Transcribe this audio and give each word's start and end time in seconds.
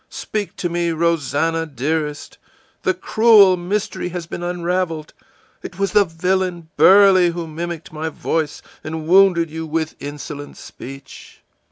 Speak 0.09 0.55
to 0.55 0.67
me, 0.67 0.89
Rosannah, 0.89 1.67
dearest! 1.67 2.39
The 2.81 2.95
cruel 2.95 3.55
mystery 3.55 4.09
has 4.09 4.25
been 4.25 4.41
unraveled; 4.41 5.13
it 5.61 5.77
was 5.77 5.91
the 5.91 6.05
villain 6.05 6.69
Burley 6.75 7.29
who 7.29 7.45
mimicked 7.45 7.93
my 7.93 8.09
voice 8.09 8.63
and 8.83 9.05
wounded 9.05 9.51
you 9.51 9.67
with 9.67 9.95
insolent 9.99 10.57
speech! 10.57 11.43